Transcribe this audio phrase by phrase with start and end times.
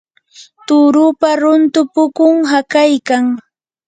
[0.67, 3.23] turupa runtu pukun hakaykan.